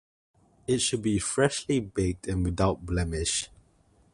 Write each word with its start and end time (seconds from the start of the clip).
It 0.65 0.79
should 0.79 1.03
be 1.03 1.19
freshly 1.19 1.79
baked 1.79 2.27
and 2.27 2.43
without 2.43 2.87
blemish. 2.87 3.51